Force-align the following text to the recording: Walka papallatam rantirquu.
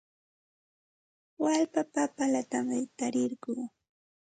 Walka 1.43 1.81
papallatam 1.93 2.65
rantirquu. 2.71 3.51